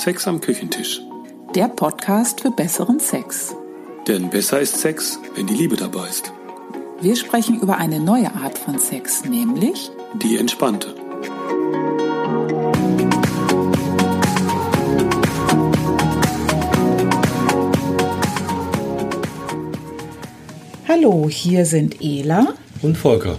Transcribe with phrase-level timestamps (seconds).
[0.00, 1.02] Sex am Küchentisch.
[1.54, 3.54] Der Podcast für besseren Sex.
[4.08, 6.32] Denn besser ist Sex, wenn die Liebe dabei ist.
[7.02, 10.94] Wir sprechen über eine neue Art von Sex, nämlich Die entspannte.
[20.88, 23.38] Hallo, hier sind Ela Und Volker.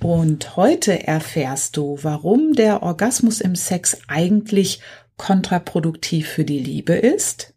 [0.00, 4.80] und heute erfährst du, warum der Orgasmus im Sex eigentlich
[5.16, 7.54] kontraproduktiv für die Liebe ist,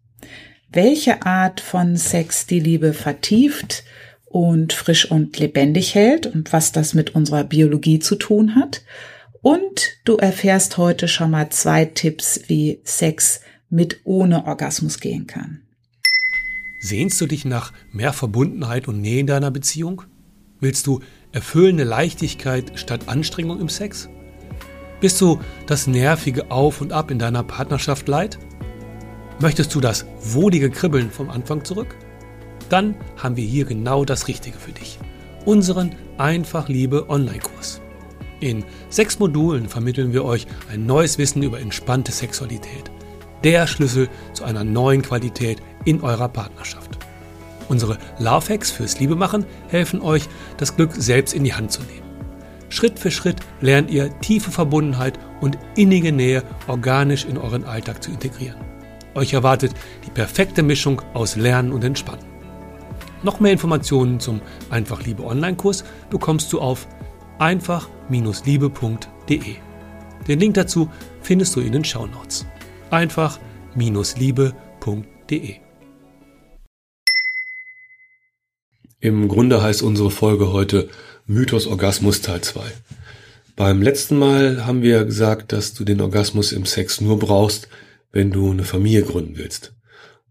[0.72, 3.84] welche Art von Sex die Liebe vertieft
[4.26, 8.84] und frisch und lebendig hält und was das mit unserer Biologie zu tun hat.
[9.42, 15.62] Und du erfährst heute schon mal zwei Tipps, wie Sex mit ohne Orgasmus gehen kann.
[16.80, 20.04] Sehnst du dich nach mehr Verbundenheit und Nähe in deiner Beziehung?
[20.60, 24.10] Willst du erfüllende Leichtigkeit statt Anstrengung im Sex?
[25.00, 28.40] Bist du das nervige Auf und Ab in deiner Partnerschaft leid?
[29.40, 31.96] Möchtest du das wohlige Kribbeln vom Anfang zurück?
[32.70, 34.98] Dann haben wir hier genau das Richtige für dich.
[35.46, 37.80] Unseren Einfach Liebe Online-Kurs.
[38.40, 42.92] In sechs Modulen vermitteln wir euch ein neues Wissen über entspannte Sexualität.
[43.44, 46.98] Der Schlüssel zu einer neuen Qualität in eurer Partnerschaft.
[47.70, 52.07] Unsere Love Hacks fürs Liebemachen helfen euch, das Glück selbst in die Hand zu nehmen.
[52.70, 58.12] Schritt für Schritt lernt ihr tiefe Verbundenheit und innige Nähe organisch in euren Alltag zu
[58.12, 58.58] integrieren.
[59.16, 59.74] Euch erwartet
[60.06, 62.26] die perfekte Mischung aus Lernen und Entspannen.
[63.24, 66.88] Noch mehr Informationen zum Einfach Liebe Online-Kurs bekommst du auf
[67.40, 69.56] einfach-liebe.de.
[70.28, 70.90] Den Link dazu
[71.22, 72.46] findest du in den Shownotes.
[72.92, 75.56] einfach-liebe.de.
[79.00, 80.90] Im Grunde heißt unsere Folge heute
[81.30, 82.62] Mythos Orgasmus Teil 2.
[83.58, 87.68] Beim letzten Mal haben wir gesagt, dass du den Orgasmus im Sex nur brauchst,
[88.14, 89.74] wenn du eine Familie gründen willst.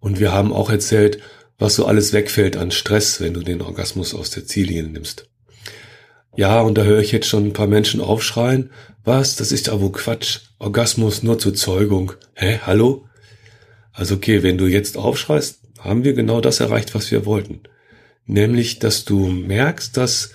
[0.00, 1.18] Und wir haben auch erzählt,
[1.58, 5.28] was so alles wegfällt an Stress, wenn du den Orgasmus aus der Ziellinie nimmst.
[6.34, 8.70] Ja, und da höre ich jetzt schon ein paar Menschen aufschreien,
[9.04, 12.12] was, das ist wohl Quatsch, Orgasmus nur zur Zeugung.
[12.32, 13.04] Hä, hallo?
[13.92, 17.60] Also okay, wenn du jetzt aufschreist, haben wir genau das erreicht, was wir wollten.
[18.24, 20.30] Nämlich, dass du merkst, dass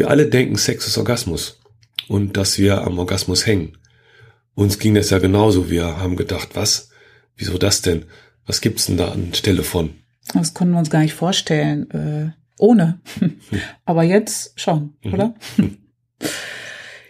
[0.00, 1.60] wir alle denken, Sex ist Orgasmus
[2.08, 3.76] und dass wir am Orgasmus hängen.
[4.54, 5.70] Uns ging das ja genauso.
[5.70, 6.88] Wir haben gedacht, was?
[7.36, 8.06] Wieso das denn?
[8.46, 9.90] Was gibt's denn da anstelle von?
[10.32, 12.98] Das konnten wir uns gar nicht vorstellen, äh, ohne.
[13.84, 15.34] Aber jetzt schon, oder?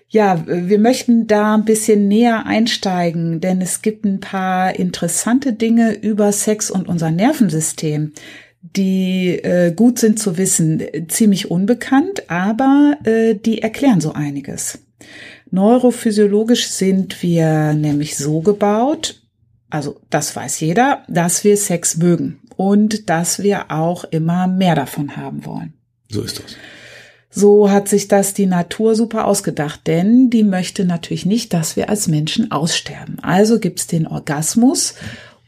[0.08, 5.92] Ja, wir möchten da ein bisschen näher einsteigen, denn es gibt ein paar interessante Dinge
[5.92, 8.12] über Sex und unser Nervensystem,
[8.62, 14.78] die äh, gut sind zu wissen, ziemlich unbekannt, aber äh, die erklären so einiges.
[15.50, 19.20] Neurophysiologisch sind wir nämlich so gebaut,
[19.70, 25.16] also das weiß jeder, dass wir Sex mögen und dass wir auch immer mehr davon
[25.16, 25.74] haben wollen.
[26.08, 26.56] So ist das.
[27.32, 31.88] So hat sich das die Natur super ausgedacht, denn die möchte natürlich nicht, dass wir
[31.88, 33.20] als Menschen aussterben.
[33.22, 34.94] Also gibt's den Orgasmus,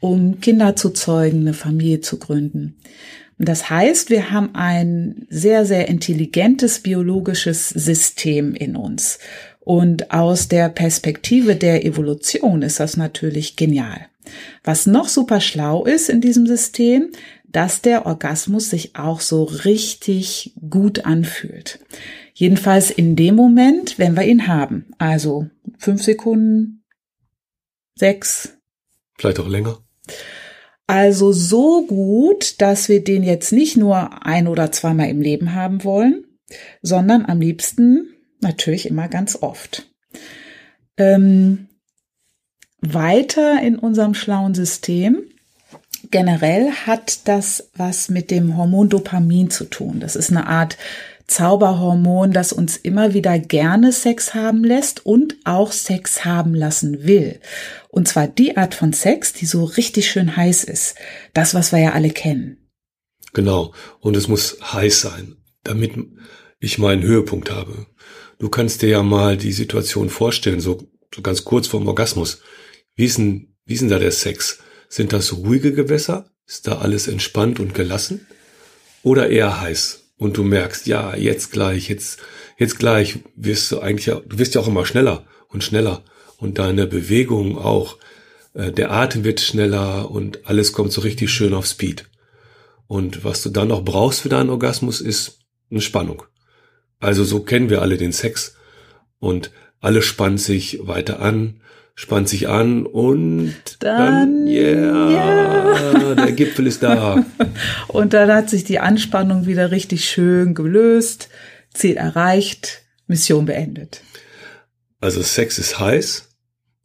[0.02, 2.76] um Kinder zu zeugen, eine Familie zu gründen.
[3.38, 9.20] Und das heißt, wir haben ein sehr, sehr intelligentes biologisches System in uns.
[9.60, 14.08] Und aus der Perspektive der Evolution ist das natürlich genial.
[14.64, 17.12] Was noch super schlau ist in diesem System,
[17.48, 21.78] dass der Orgasmus sich auch so richtig gut anfühlt.
[22.34, 24.86] Jedenfalls in dem Moment, wenn wir ihn haben.
[24.98, 25.48] Also
[25.78, 26.82] fünf Sekunden,
[27.94, 28.56] sechs.
[29.16, 29.78] Vielleicht auch länger.
[30.86, 35.84] Also so gut, dass wir den jetzt nicht nur ein oder zweimal im Leben haben
[35.84, 36.24] wollen,
[36.82, 38.08] sondern am liebsten
[38.40, 39.90] natürlich immer ganz oft.
[40.96, 41.68] Ähm,
[42.80, 45.22] weiter in unserem schlauen System.
[46.10, 50.00] Generell hat das was mit dem Hormon Dopamin zu tun.
[50.00, 50.76] Das ist eine Art
[51.32, 57.40] Zauberhormon, das uns immer wieder gerne Sex haben lässt und auch Sex haben lassen will.
[57.88, 60.94] Und zwar die Art von Sex, die so richtig schön heiß ist.
[61.34, 62.69] Das, was wir ja alle kennen.
[63.32, 63.73] Genau.
[64.00, 65.93] Und es muss heiß sein, damit
[66.61, 67.87] ich meinen Höhepunkt habe.
[68.38, 72.43] Du kannst dir ja mal die Situation vorstellen, so, so ganz kurz vorm Orgasmus.
[72.94, 74.58] Wie ist, denn, wie ist denn da der Sex?
[74.88, 76.31] Sind das ruhige Gewässer?
[76.46, 78.26] Ist da alles entspannt und gelassen?
[79.02, 80.01] Oder eher heiß?
[80.22, 82.20] Und du merkst, ja, jetzt gleich, jetzt,
[82.56, 86.04] jetzt gleich wirst du eigentlich, du wirst ja auch immer schneller und schneller.
[86.36, 87.98] Und deine Bewegung auch.
[88.54, 92.08] Äh, Der Atem wird schneller und alles kommt so richtig schön auf Speed.
[92.86, 95.40] Und was du dann noch brauchst für deinen Orgasmus ist
[95.72, 96.22] eine Spannung.
[97.00, 98.54] Also so kennen wir alle den Sex.
[99.19, 101.62] Und alles spannt sich weiter an.
[101.94, 105.11] Spannt sich an und Dann, dann, yeah,
[105.93, 106.15] ja.
[106.15, 107.25] der Gipfel ist da.
[107.89, 111.29] Und dann hat sich die Anspannung wieder richtig schön gelöst,
[111.75, 114.03] Ziel erreicht, Mission beendet.
[115.00, 116.29] Also Sex ist heiß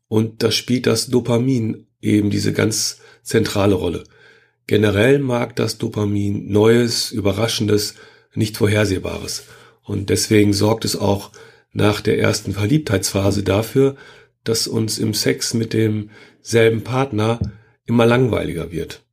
[0.07, 4.03] und da spielt das Dopamin eben diese ganz zentrale Rolle.
[4.65, 7.95] Generell mag das Dopamin Neues, Überraschendes,
[8.33, 9.43] nicht Vorhersehbares.
[9.83, 11.31] Und deswegen sorgt es auch
[11.71, 13.95] nach der ersten Verliebtheitsphase dafür,
[14.47, 17.39] dass uns im Sex mit demselben Partner
[17.85, 19.03] immer langweiliger wird.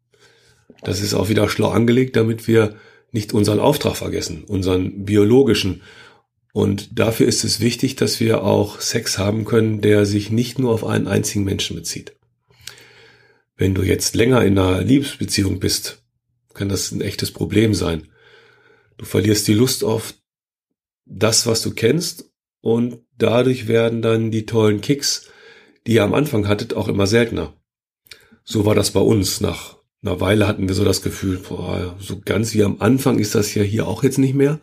[0.83, 2.77] Das ist auch wieder schlau angelegt, damit wir
[3.11, 5.83] nicht unseren Auftrag vergessen, unseren biologischen.
[6.53, 10.73] Und dafür ist es wichtig, dass wir auch Sex haben können, der sich nicht nur
[10.73, 12.17] auf einen einzigen Menschen bezieht.
[13.57, 16.03] Wenn du jetzt länger in einer Liebesbeziehung bist,
[16.55, 18.09] kann das ein echtes Problem sein.
[18.99, 20.15] Du verlierst die Lust auf
[21.07, 22.34] das, was du kennst
[22.65, 25.27] und dadurch werden dann die tollen Kicks,
[25.87, 27.53] die ihr am Anfang hattet, auch immer seltener.
[28.43, 29.43] So war das bei uns.
[29.43, 33.35] Nach einer Weile hatten wir so das Gefühl, boah, so ganz wie am Anfang ist
[33.35, 34.61] das ja hier auch jetzt nicht mehr.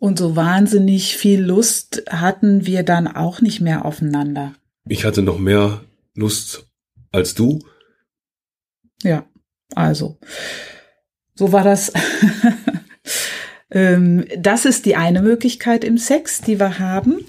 [0.00, 4.54] Und so wahnsinnig viel Lust hatten wir dann auch nicht mehr aufeinander.
[4.88, 5.84] Ich hatte noch mehr
[6.16, 6.66] Lust
[7.12, 7.60] als du.
[9.04, 9.26] Ja,
[9.76, 10.18] also,
[11.36, 11.92] so war das.
[13.72, 17.24] Ähm, das ist die eine Möglichkeit im Sex, die wir haben,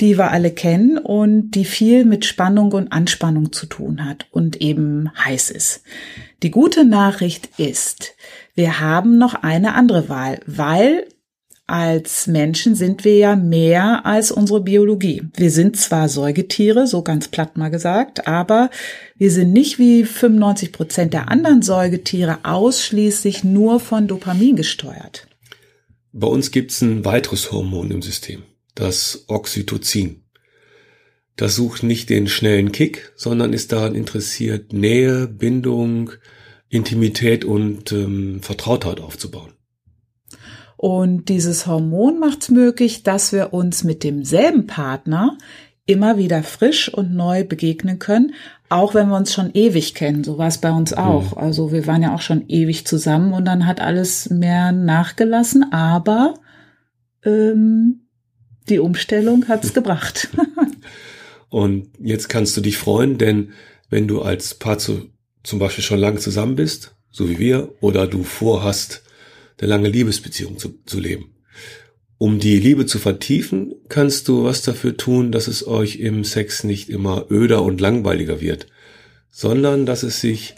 [0.00, 4.60] die wir alle kennen und die viel mit Spannung und Anspannung zu tun hat und
[4.60, 5.82] eben heiß ist.
[6.42, 8.14] Die gute Nachricht ist,
[8.54, 11.06] wir haben noch eine andere Wahl, weil
[11.66, 15.22] als Menschen sind wir ja mehr als unsere Biologie.
[15.36, 18.70] Wir sind zwar Säugetiere, so ganz platt mal gesagt, aber
[19.16, 25.27] wir sind nicht wie 95 Prozent der anderen Säugetiere ausschließlich nur von Dopamin gesteuert.
[26.18, 28.42] Bei uns gibt's ein weiteres Hormon im System,
[28.74, 30.24] das Oxytocin.
[31.36, 36.10] Das sucht nicht den schnellen Kick, sondern ist daran interessiert, Nähe, Bindung,
[36.68, 39.52] Intimität und ähm, Vertrautheit aufzubauen.
[40.76, 45.38] Und dieses Hormon macht es möglich, dass wir uns mit demselben Partner
[45.86, 48.34] immer wieder frisch und neu begegnen können,
[48.68, 50.24] auch wenn wir uns schon ewig kennen.
[50.24, 51.36] So war es bei uns auch.
[51.36, 51.38] Mhm.
[51.38, 56.34] Also wir waren ja auch schon ewig zusammen und dann hat alles mehr nachgelassen, aber
[57.24, 58.08] ähm,
[58.68, 60.28] die Umstellung hat's gebracht.
[61.50, 63.52] Und jetzt kannst du dich freuen, denn
[63.88, 65.10] wenn du als Paar zu,
[65.42, 69.02] zum Beispiel schon lange zusammen bist, so wie wir, oder du vorhast,
[69.58, 71.34] eine lange Liebesbeziehung zu, zu leben.
[72.18, 76.64] Um die Liebe zu vertiefen, kannst du was dafür tun, dass es euch im Sex
[76.64, 78.66] nicht immer öder und langweiliger wird,
[79.30, 80.56] sondern dass es sich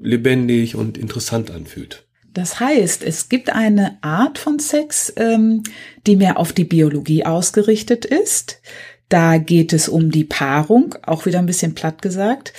[0.00, 2.04] lebendig und interessant anfühlt.
[2.32, 5.64] Das heißt, es gibt eine Art von Sex, ähm,
[6.06, 8.60] die mehr auf die Biologie ausgerichtet ist.
[9.08, 12.54] Da geht es um die Paarung, auch wieder ein bisschen platt gesagt.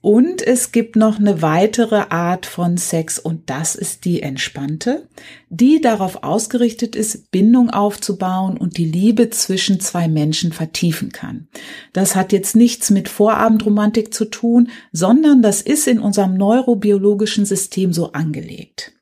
[0.00, 5.08] Und es gibt noch eine weitere Art von Sex und das ist die entspannte,
[5.50, 11.48] die darauf ausgerichtet ist, Bindung aufzubauen und die Liebe zwischen zwei Menschen vertiefen kann.
[11.92, 17.92] Das hat jetzt nichts mit Vorabendromantik zu tun, sondern das ist in unserem neurobiologischen System
[17.92, 18.92] so angelegt.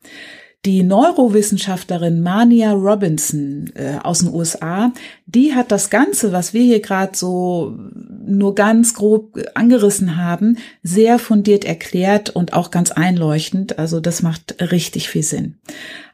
[0.66, 4.92] Die Neurowissenschaftlerin Mania Robinson äh, aus den USA,
[5.24, 7.78] die hat das Ganze, was wir hier gerade so
[8.26, 13.78] nur ganz grob angerissen haben, sehr fundiert erklärt und auch ganz einleuchtend.
[13.78, 15.54] Also das macht richtig viel Sinn.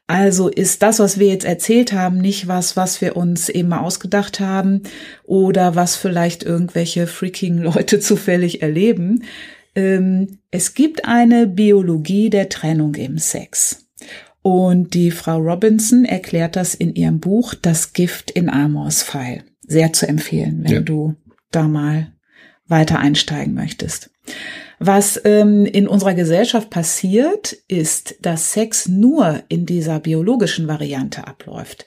[0.06, 3.80] Also ist das, was wir jetzt erzählt haben, nicht was, was wir uns eben mal
[3.80, 4.82] ausgedacht haben
[5.24, 9.24] oder was vielleicht irgendwelche freaking Leute zufällig erleben.
[9.74, 13.86] Ähm, es gibt eine Biologie der Trennung im Sex.
[14.42, 19.44] Und die Frau Robinson erklärt das in ihrem Buch Das Gift in Amors Pfeil.
[19.66, 20.80] Sehr zu empfehlen, wenn Ja.
[20.80, 21.14] du
[21.52, 22.12] da mal
[22.66, 24.10] weiter einsteigen möchtest.
[24.78, 31.86] Was ähm, in unserer Gesellschaft passiert, ist, dass Sex nur in dieser biologischen Variante abläuft.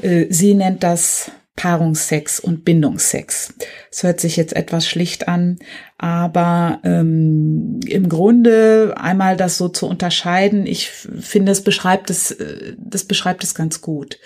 [0.00, 3.54] Äh, sie nennt das Paarungssex und Bindungssex.
[3.90, 5.58] Es hört sich jetzt etwas schlicht an,
[5.98, 12.74] aber ähm, im Grunde einmal das so zu unterscheiden, ich finde, es beschreibt es, äh,
[12.78, 14.18] das beschreibt es ganz gut.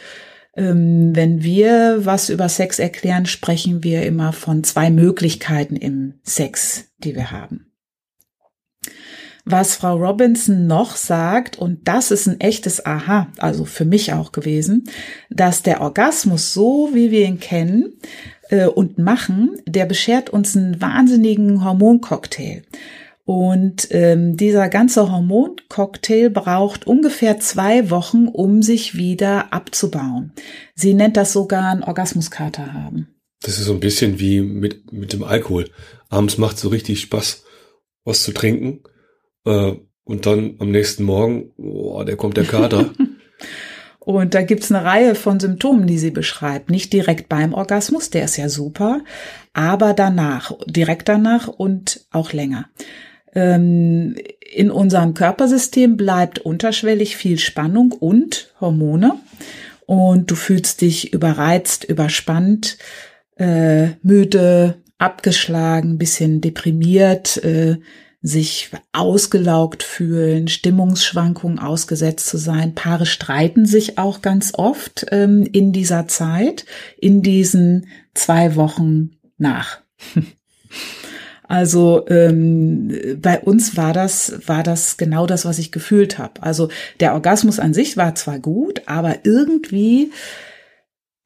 [0.56, 6.86] Ähm, wenn wir was über Sex erklären, sprechen wir immer von zwei Möglichkeiten im Sex,
[6.98, 7.65] die wir haben.
[9.48, 14.32] Was Frau Robinson noch sagt, und das ist ein echtes Aha, also für mich auch
[14.32, 14.90] gewesen,
[15.30, 17.92] dass der Orgasmus, so wie wir ihn kennen
[18.48, 22.64] äh, und machen, der beschert uns einen wahnsinnigen Hormoncocktail.
[23.24, 30.32] Und ähm, dieser ganze Hormoncocktail braucht ungefähr zwei Wochen, um sich wieder abzubauen.
[30.74, 33.14] Sie nennt das sogar einen Orgasmuskater haben.
[33.42, 35.70] Das ist so ein bisschen wie mit, mit dem Alkohol.
[36.08, 37.44] abends macht so richtig Spaß,
[38.04, 38.80] was zu trinken.
[39.46, 42.90] Äh, und dann am nächsten Morgen, boah, der kommt der Kater.
[43.98, 46.70] Und da gibt's eine Reihe von Symptomen, die sie beschreibt.
[46.70, 49.00] Nicht direkt beim Orgasmus, der ist ja super,
[49.52, 52.68] aber danach, direkt danach und auch länger.
[53.34, 54.14] Ähm,
[54.54, 59.18] in unserem Körpersystem bleibt unterschwellig viel Spannung und Hormone.
[59.86, 62.78] Und du fühlst dich überreizt, überspannt,
[63.38, 67.78] äh, müde, abgeschlagen, bisschen deprimiert, äh,
[68.26, 72.74] sich ausgelaugt fühlen, Stimmungsschwankungen ausgesetzt zu sein.
[72.74, 76.66] Paare streiten sich auch ganz oft ähm, in dieser Zeit,
[76.98, 79.78] in diesen zwei Wochen nach.
[81.48, 86.42] Also ähm, bei uns war das war das genau das, was ich gefühlt habe.
[86.42, 90.10] Also der Orgasmus an sich war zwar gut, aber irgendwie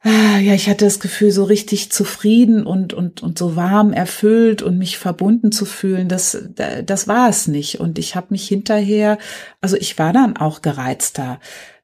[0.02, 4.78] ja, ich hatte das Gefühl, so richtig zufrieden und, und, und so warm erfüllt und
[4.78, 6.38] mich verbunden zu fühlen, das,
[6.85, 7.80] das war es nicht.
[7.80, 9.19] Und ich habe mich hinterher,
[9.61, 11.38] also ich war dann auch gereizter,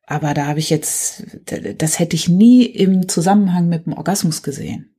[0.07, 1.25] aber da habe ich jetzt,
[1.77, 4.95] das hätte ich nie im Zusammenhang mit dem Orgasmus gesehen.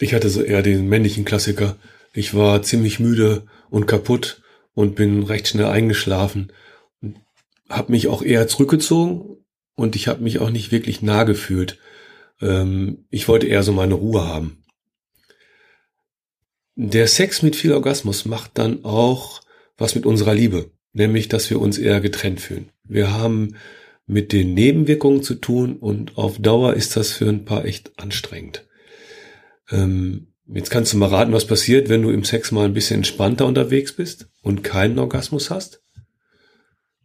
[0.00, 1.76] Ich hatte so eher den männlichen Klassiker.
[2.12, 4.42] Ich war ziemlich müde und kaputt
[4.74, 6.52] und bin recht schnell eingeschlafen.
[7.70, 9.38] Habe mich auch eher zurückgezogen
[9.74, 11.78] und ich habe mich auch nicht wirklich nah gefühlt.
[12.42, 14.62] Ähm, ich wollte eher so meine Ruhe haben.
[16.74, 19.40] Der Sex mit viel Orgasmus macht dann auch
[19.76, 22.70] was mit unserer Liebe, nämlich dass wir uns eher getrennt fühlen.
[22.84, 23.56] Wir haben
[24.06, 28.66] mit den Nebenwirkungen zu tun und auf Dauer ist das für ein paar echt anstrengend.
[29.70, 32.98] Ähm, jetzt kannst du mal raten, was passiert, wenn du im Sex mal ein bisschen
[32.98, 35.82] entspannter unterwegs bist und keinen Orgasmus hast.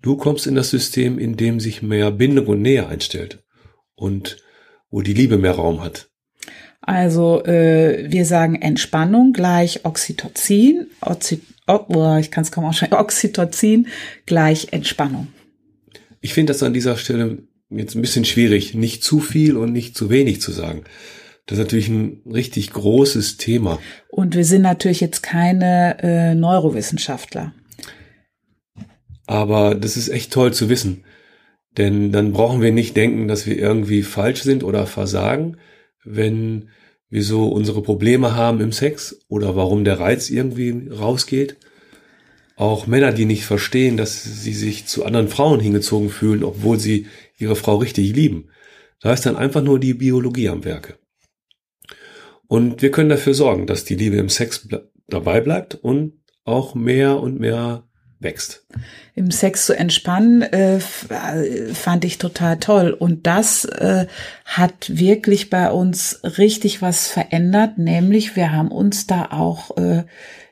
[0.02, 3.44] Du kommst in das System, in dem sich mehr Bindung und Nähe einstellt.
[3.96, 4.38] Und
[4.90, 6.10] wo die Liebe mehr Raum hat?
[6.82, 13.88] Also äh, wir sagen Entspannung gleich Oxytocin, Oxy, oh, ich kann es kaum aussprechen, Oxytocin
[14.26, 15.28] gleich Entspannung.
[16.22, 17.40] Ich finde das an dieser Stelle
[17.70, 20.84] jetzt ein bisschen schwierig, nicht zu viel und nicht zu wenig zu sagen.
[21.46, 23.80] Das ist natürlich ein richtig großes Thema.
[24.10, 27.54] Und wir sind natürlich jetzt keine äh, Neurowissenschaftler.
[29.26, 31.04] Aber das ist echt toll zu wissen.
[31.78, 35.58] Denn dann brauchen wir nicht denken, dass wir irgendwie falsch sind oder versagen,
[36.04, 36.70] wenn
[37.10, 41.58] wir so unsere Probleme haben im Sex oder warum der Reiz irgendwie rausgeht.
[42.56, 47.06] Auch Männer, die nicht verstehen, dass sie sich zu anderen Frauen hingezogen fühlen, obwohl sie
[47.38, 48.50] ihre Frau richtig lieben.
[49.00, 50.98] Da ist dann einfach nur die Biologie am Werke.
[52.48, 54.68] Und wir können dafür sorgen, dass die Liebe im Sex
[55.08, 56.14] dabei bleibt und
[56.46, 57.87] auch mehr und mehr
[58.20, 58.66] wächst.
[59.16, 62.92] Im Sex zu entspannen, äh, fand ich total toll.
[62.92, 64.08] Und das äh,
[64.46, 70.04] hat wirklich bei uns richtig was verändert, nämlich wir haben uns da auch äh,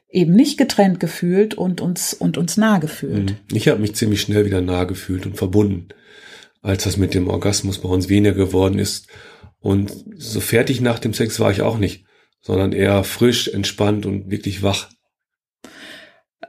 [0.10, 3.31] eben nicht getrennt gefühlt und uns und uns nah gefühlt.
[3.31, 3.38] Mhm.
[3.51, 5.89] Ich habe mich ziemlich schnell wieder nah gefühlt und verbunden,
[6.62, 9.07] als das mit dem Orgasmus bei uns weniger geworden ist.
[9.60, 12.05] Und so fertig nach dem Sex war ich auch nicht,
[12.41, 14.89] sondern eher frisch, entspannt und wirklich wach.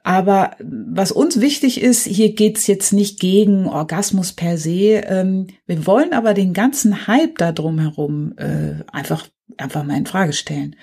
[0.07, 5.03] Aber was uns wichtig ist, hier geht's jetzt nicht gegen Orgasmus per se.
[5.05, 10.07] Ähm, wir wollen aber den ganzen Hype da drum herum äh, einfach, einfach mal in
[10.07, 10.77] Frage stellen.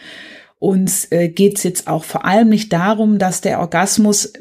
[0.60, 4.34] Uns äh, geht's jetzt auch vor allem nicht darum, dass der Orgasmus,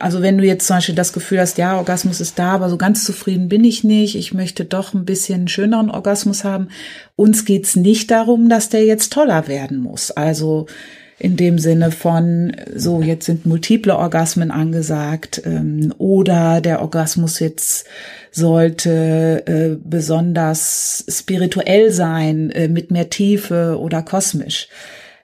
[0.00, 2.76] also wenn du jetzt zum Beispiel das Gefühl hast, ja, Orgasmus ist da, aber so
[2.76, 6.66] ganz zufrieden bin ich nicht, ich möchte doch ein bisschen schöneren Orgasmus haben.
[7.14, 10.10] Uns geht's nicht darum, dass der jetzt toller werden muss.
[10.10, 10.66] Also
[11.18, 17.86] in dem Sinne von, so jetzt sind multiple Orgasmen angesagt ähm, oder der Orgasmus jetzt
[18.30, 24.68] sollte äh, besonders spirituell sein, äh, mit mehr Tiefe oder kosmisch.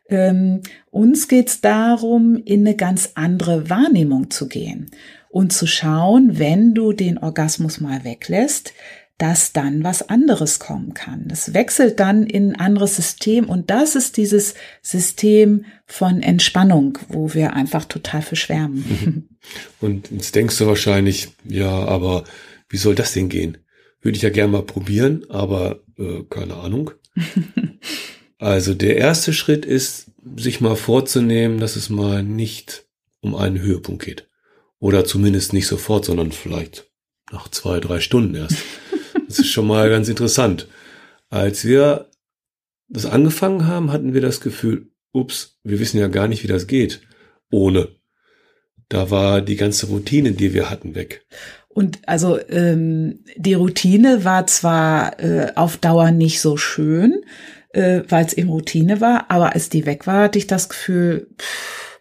[0.09, 4.91] Ähm, uns geht's darum, in eine ganz andere Wahrnehmung zu gehen
[5.29, 8.75] und zu schauen, wenn du den Orgasmus mal weglässt,
[9.21, 11.29] dass dann was anderes kommen kann.
[11.29, 17.35] Das wechselt dann in ein anderes System und das ist dieses System von Entspannung, wo
[17.35, 19.29] wir einfach total verschwärmen.
[19.81, 22.25] Und jetzt denkst du wahrscheinlich, ja, aber
[22.69, 23.59] wie soll das denn gehen?
[24.01, 26.91] Würde ich ja gerne mal probieren, aber äh, keine Ahnung.
[28.39, 32.87] also der erste Schritt ist, sich mal vorzunehmen, dass es mal nicht
[33.21, 34.29] um einen Höhepunkt geht.
[34.79, 36.91] Oder zumindest nicht sofort, sondern vielleicht
[37.31, 38.57] nach zwei, drei Stunden erst.
[39.31, 40.67] Das ist schon mal ganz interessant.
[41.29, 42.11] Als wir
[42.89, 46.67] das angefangen haben, hatten wir das Gefühl, ups, wir wissen ja gar nicht, wie das
[46.67, 47.03] geht.
[47.53, 47.91] Ohne.
[48.89, 51.25] Da war die ganze Routine, die wir hatten, weg.
[51.69, 57.23] Und also ähm, die Routine war zwar äh, auf Dauer nicht so schön,
[57.69, 59.31] äh, weil es eben Routine war.
[59.31, 62.01] Aber als die weg war, hatte ich das Gefühl, pff,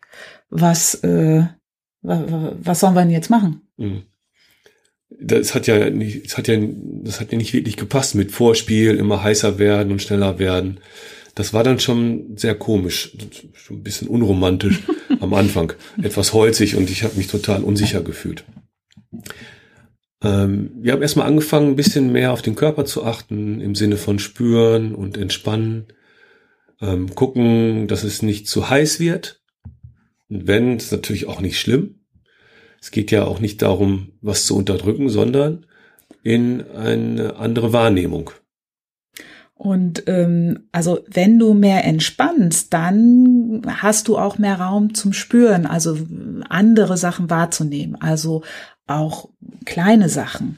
[0.50, 1.44] was, äh,
[2.02, 3.62] was sollen wir denn jetzt machen?
[3.78, 4.02] Mhm.
[5.22, 6.58] Das hat ja nicht, das hat ja,
[7.04, 10.80] das hat ja nicht wirklich gepasst mit Vorspiel, immer heißer werden und schneller werden.
[11.36, 13.16] Das war dann schon sehr komisch,
[13.54, 14.82] schon ein bisschen unromantisch
[15.20, 18.44] am Anfang, etwas holzig und ich habe mich total unsicher gefühlt.
[20.22, 23.98] Ähm, wir haben erstmal angefangen, ein bisschen mehr auf den Körper zu achten, im Sinne
[23.98, 25.88] von spüren und entspannen,
[26.82, 29.42] ähm, gucken, dass es nicht zu heiß wird.
[30.30, 31.99] Und wenn, ist natürlich auch nicht schlimm.
[32.82, 35.66] Es geht ja auch nicht darum, was zu unterdrücken, sondern
[36.24, 38.32] in eine andere Wahrnehmung.
[39.60, 45.66] Und ähm, also wenn du mehr entspannst, dann hast du auch mehr Raum zum Spüren,
[45.66, 45.98] also
[46.48, 48.44] andere Sachen wahrzunehmen, also
[48.88, 49.28] auch
[49.66, 50.58] kleine Sachen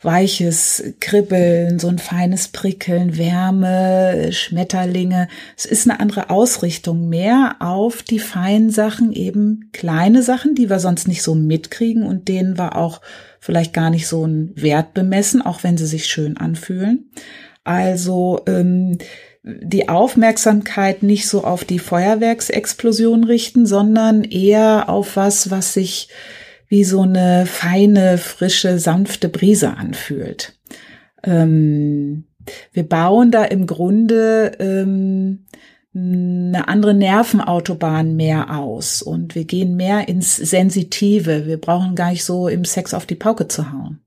[0.00, 5.28] weiches Kribbeln, so ein feines Prickeln, Wärme, Schmetterlinge.
[5.56, 10.78] Es ist eine andere Ausrichtung mehr auf die feinen Sachen, eben kleine Sachen, die wir
[10.78, 13.00] sonst nicht so mitkriegen und denen wir auch
[13.40, 17.10] vielleicht gar nicht so einen Wert bemessen, auch wenn sie sich schön anfühlen.
[17.64, 18.98] Also ähm,
[19.42, 26.08] die Aufmerksamkeit nicht so auf die Feuerwerksexplosion richten, sondern eher auf was, was sich
[26.68, 30.54] wie so eine feine, frische, sanfte Brise anfühlt.
[31.24, 32.24] Ähm,
[32.72, 35.46] wir bauen da im Grunde ähm,
[35.94, 41.46] eine andere Nervenautobahn mehr aus und wir gehen mehr ins Sensitive.
[41.46, 44.00] Wir brauchen gar nicht so im Sex auf die Pauke zu hauen.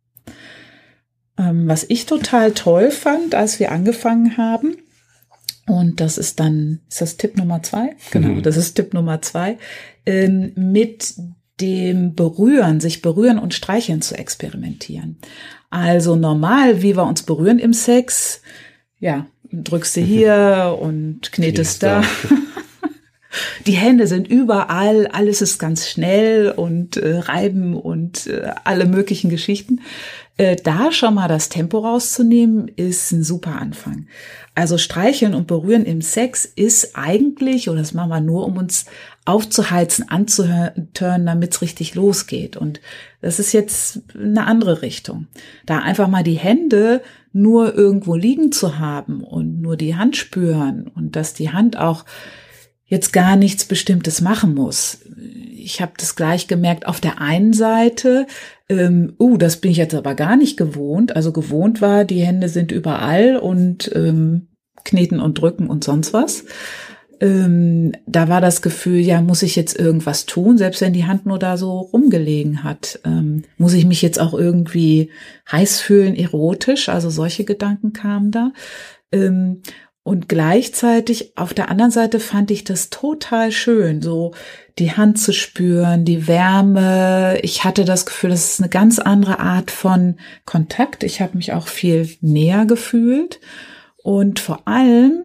[1.37, 4.77] Ähm, was ich total toll fand, als wir angefangen haben,
[5.67, 7.95] und das ist dann, ist das Tipp Nummer zwei?
[8.11, 8.43] Genau, mhm.
[8.43, 9.57] das ist Tipp Nummer zwei,
[10.05, 11.13] ähm, mit
[11.61, 15.17] dem Berühren, sich berühren und streicheln zu experimentieren.
[15.69, 18.41] Also normal, wie wir uns berühren im Sex,
[18.99, 22.03] ja, drückst du hier und knetest da.
[23.65, 29.29] Die Hände sind überall, alles ist ganz schnell und äh, reiben und äh, alle möglichen
[29.29, 29.79] Geschichten.
[30.41, 34.07] Äh, da schon mal das Tempo rauszunehmen, ist ein super Anfang.
[34.55, 38.85] Also streicheln und berühren im Sex ist eigentlich, oder das machen wir nur, um uns
[39.23, 40.89] aufzuheizen, anzuhören,
[41.27, 42.57] damit es richtig losgeht.
[42.57, 42.81] Und
[43.21, 45.27] das ist jetzt eine andere Richtung.
[45.67, 50.87] Da einfach mal die Hände nur irgendwo liegen zu haben und nur die Hand spüren
[50.87, 52.03] und dass die Hand auch
[52.85, 55.01] jetzt gar nichts Bestimmtes machen muss.
[55.63, 58.27] Ich habe das gleich gemerkt auf der einen Seite,
[58.69, 61.15] ähm, uh, das bin ich jetzt aber gar nicht gewohnt.
[61.15, 64.47] Also gewohnt war, die Hände sind überall und ähm,
[64.83, 66.45] kneten und drücken und sonst was.
[67.19, 71.27] Ähm, da war das Gefühl, ja, muss ich jetzt irgendwas tun, selbst wenn die Hand
[71.27, 72.99] nur da so rumgelegen hat.
[73.05, 75.11] Ähm, muss ich mich jetzt auch irgendwie
[75.51, 76.89] heiß fühlen, erotisch?
[76.89, 78.53] Also solche Gedanken kamen da.
[79.11, 79.61] Ähm,
[80.03, 84.33] und gleichzeitig auf der anderen Seite fand ich das total schön, so
[84.79, 87.37] die Hand zu spüren, die Wärme.
[87.43, 91.03] Ich hatte das Gefühl, das ist eine ganz andere Art von Kontakt.
[91.03, 93.39] Ich habe mich auch viel näher gefühlt.
[93.97, 95.23] Und vor allem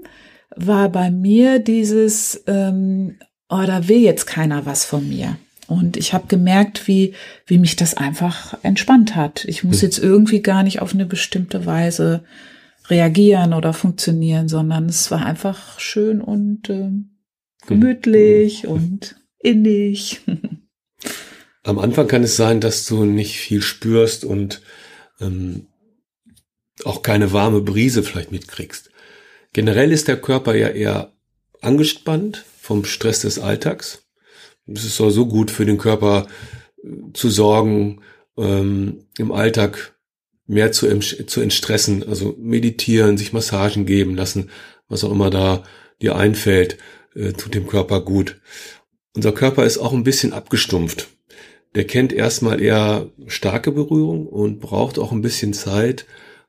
[0.54, 5.38] war bei mir dieses, ähm, oh, da will jetzt keiner was von mir.
[5.68, 7.14] Und ich habe gemerkt, wie,
[7.46, 9.46] wie mich das einfach entspannt hat.
[9.46, 9.88] Ich muss hm.
[9.88, 12.24] jetzt irgendwie gar nicht auf eine bestimmte Weise
[12.88, 16.90] reagieren oder funktionieren, sondern es war einfach schön und äh,
[17.66, 18.70] gemütlich mhm.
[18.70, 20.20] und innig.
[21.62, 24.62] Am Anfang kann es sein, dass du nicht viel spürst und
[25.20, 25.66] ähm,
[26.84, 28.90] auch keine warme Brise vielleicht mitkriegst.
[29.52, 31.12] Generell ist der Körper ja eher
[31.62, 34.06] angespannt vom Stress des Alltags.
[34.66, 36.26] Es ist so gut für den Körper
[36.82, 38.02] äh, zu sorgen,
[38.36, 39.95] ähm, im Alltag
[40.46, 44.50] mehr zu, zu entstressen, also meditieren, sich Massagen geben lassen,
[44.88, 45.64] was auch immer da
[46.00, 46.78] dir einfällt,
[47.14, 48.40] äh, tut dem Körper gut.
[49.14, 51.08] Unser Körper ist auch ein bisschen abgestumpft.
[51.74, 56.06] Der kennt erstmal eher starke Berührung und braucht auch ein bisschen Zeit,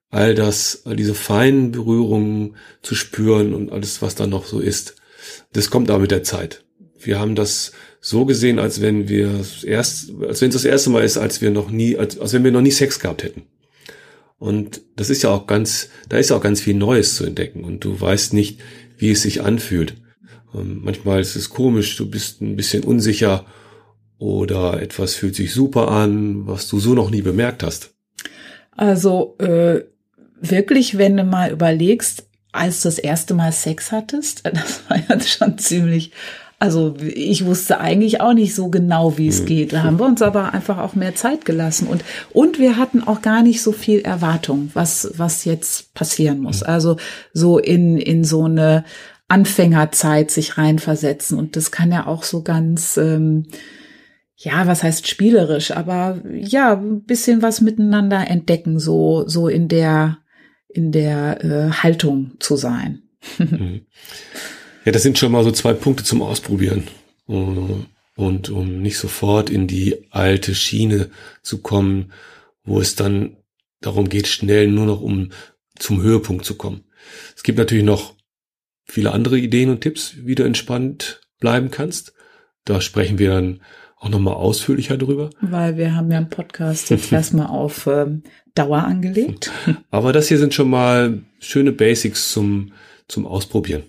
[0.10, 4.96] all das, all diese feinen Berührungen zu spüren und alles, was da noch so ist.
[5.54, 6.64] Das kommt aber mit der Zeit.
[7.00, 11.04] Wir haben das so gesehen, als wenn wir erst, als wenn es das erste Mal
[11.04, 13.44] ist, als wir noch nie, als, als wenn wir noch nie Sex gehabt hätten.
[14.40, 17.64] Und das ist ja auch ganz, da ist ja auch ganz viel Neues zu entdecken
[17.64, 18.60] und du weißt nicht,
[18.98, 19.96] wie es sich anfühlt.
[20.54, 23.46] Ähm, manchmal ist es komisch, du bist ein bisschen unsicher
[24.20, 27.94] oder etwas fühlt sich super an, was du so noch nie bemerkt hast.
[28.72, 29.82] Also äh,
[30.40, 35.20] wirklich, wenn du mal überlegst, als du das erste Mal Sex hattest, das war ja
[35.20, 36.12] schon ziemlich
[36.60, 39.74] Also ich wusste eigentlich auch nicht so genau, wie es geht.
[39.74, 43.22] Da haben wir uns aber einfach auch mehr Zeit gelassen und und wir hatten auch
[43.22, 46.64] gar nicht so viel Erwartung, was was jetzt passieren muss.
[46.64, 46.98] Also
[47.32, 48.86] so in in so eine
[49.28, 53.46] Anfängerzeit sich reinversetzen und das kann ja auch so ganz ähm,
[54.36, 60.18] ja, was heißt spielerisch, aber ja, ein bisschen was miteinander entdecken, so so in der
[60.70, 63.04] in der äh, Haltung zu sein.
[64.88, 66.88] Ja, das sind schon mal so zwei Punkte zum Ausprobieren.
[67.26, 71.10] Und um nicht sofort in die alte Schiene
[71.42, 72.14] zu kommen,
[72.64, 73.36] wo es dann
[73.82, 75.34] darum geht, schnell nur noch um
[75.78, 76.86] zum Höhepunkt zu kommen.
[77.36, 78.16] Es gibt natürlich noch
[78.86, 82.14] viele andere Ideen und Tipps, wie du entspannt bleiben kannst.
[82.64, 83.60] Da sprechen wir dann
[83.98, 85.32] auch nochmal ausführlicher drüber.
[85.42, 88.24] Weil wir haben ja einen Podcast jetzt erstmal auf ähm,
[88.56, 89.52] Dauer angelegt.
[89.92, 92.72] Aber das hier sind schon mal schöne Basics zum,
[93.10, 93.84] zum Ausprobieren.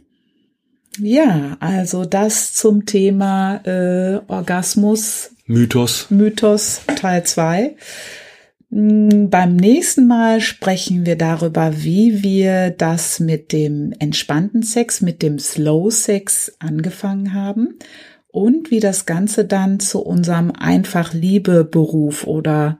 [1.00, 5.30] Ja, also das zum Thema äh, Orgasmus.
[5.46, 6.06] Mythos.
[6.11, 7.76] Mythos Teil 2.
[8.70, 15.22] Hm, beim nächsten Mal sprechen wir darüber, wie wir das mit dem entspannten Sex, mit
[15.22, 17.78] dem Slow Sex angefangen haben
[18.28, 22.78] und wie das Ganze dann zu unserem einfach Liebe Beruf oder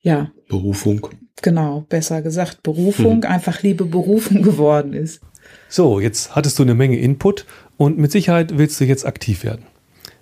[0.00, 0.30] ja.
[0.48, 1.08] Berufung.
[1.42, 3.30] Genau, besser gesagt, Berufung, hm.
[3.30, 5.20] einfach Liebe Berufung geworden ist.
[5.68, 9.66] So, jetzt hattest du eine Menge Input und mit Sicherheit willst du jetzt aktiv werden.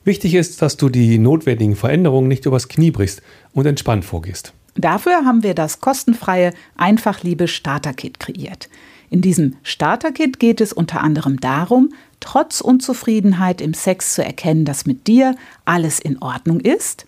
[0.05, 4.53] Wichtig ist, dass du die notwendigen Veränderungen nicht übers Knie brichst und entspannt vorgehst.
[4.75, 8.69] Dafür haben wir das kostenfreie Einfachliebe Starter-Kit kreiert.
[9.09, 14.87] In diesem Starter-Kit geht es unter anderem darum, trotz Unzufriedenheit im Sex zu erkennen, dass
[14.87, 17.07] mit dir alles in Ordnung ist,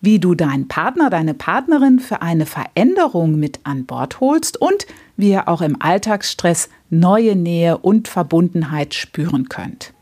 [0.00, 5.30] wie du deinen Partner, deine Partnerin für eine Veränderung mit an Bord holst und wie
[5.30, 9.92] ihr auch im Alltagsstress neue Nähe und Verbundenheit spüren könnt.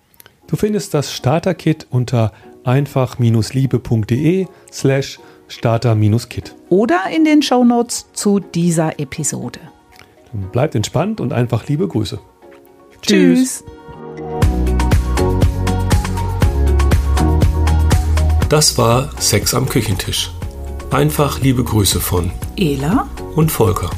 [0.46, 2.32] Du findest das Starter-Kit unter
[2.64, 6.54] einfach-liebe.de slash starter-kit.
[6.68, 9.60] Oder in den Shownotes zu dieser Episode.
[10.52, 12.18] Bleibt entspannt und einfach liebe Grüße.
[13.02, 13.64] Tschüss.
[18.48, 20.30] Das war Sex am Küchentisch.
[20.92, 23.90] Einfach liebe Grüße von Ela und Volker.